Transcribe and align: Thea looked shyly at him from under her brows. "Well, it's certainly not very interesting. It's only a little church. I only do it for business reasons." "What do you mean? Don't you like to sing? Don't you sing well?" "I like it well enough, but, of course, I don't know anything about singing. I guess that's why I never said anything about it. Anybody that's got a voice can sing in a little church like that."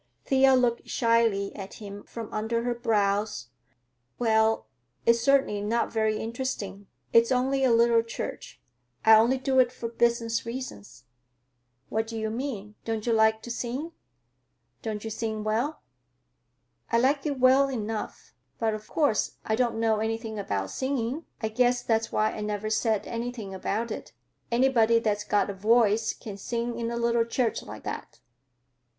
Thea 0.25 0.55
looked 0.55 0.89
shyly 0.89 1.55
at 1.55 1.75
him 1.75 2.03
from 2.05 2.33
under 2.33 2.63
her 2.63 2.73
brows. 2.73 3.49
"Well, 4.17 4.65
it's 5.05 5.19
certainly 5.21 5.61
not 5.61 5.93
very 5.93 6.17
interesting. 6.17 6.87
It's 7.13 7.31
only 7.31 7.63
a 7.63 7.71
little 7.71 8.01
church. 8.01 8.59
I 9.05 9.13
only 9.13 9.37
do 9.37 9.59
it 9.59 9.71
for 9.71 9.89
business 9.89 10.43
reasons." 10.43 11.03
"What 11.89 12.07
do 12.07 12.17
you 12.17 12.31
mean? 12.31 12.73
Don't 12.83 13.05
you 13.05 13.13
like 13.13 13.43
to 13.43 13.51
sing? 13.51 13.91
Don't 14.81 15.03
you 15.03 15.11
sing 15.11 15.43
well?" 15.43 15.83
"I 16.91 16.97
like 16.97 17.27
it 17.27 17.39
well 17.39 17.69
enough, 17.69 18.33
but, 18.57 18.73
of 18.73 18.87
course, 18.87 19.35
I 19.45 19.55
don't 19.55 19.79
know 19.79 19.99
anything 19.99 20.39
about 20.39 20.71
singing. 20.71 21.27
I 21.43 21.49
guess 21.49 21.83
that's 21.83 22.11
why 22.11 22.31
I 22.31 22.41
never 22.41 22.71
said 22.71 23.05
anything 23.05 23.53
about 23.53 23.91
it. 23.91 24.13
Anybody 24.51 24.97
that's 24.97 25.23
got 25.23 25.51
a 25.51 25.53
voice 25.53 26.11
can 26.13 26.37
sing 26.37 26.79
in 26.79 26.89
a 26.89 26.97
little 26.97 27.23
church 27.23 27.61
like 27.61 27.83
that." 27.83 28.19